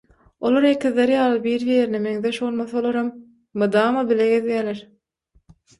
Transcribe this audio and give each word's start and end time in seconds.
Olar 0.49 0.63
ekizler 0.69 1.13
ýaly 1.15 1.37
biri-birine 1.43 2.01
meňzeş 2.07 2.41
bolmasalaram, 2.47 3.13
mydama 3.65 4.09
bile 4.15 4.31
gezýäler. 4.35 4.87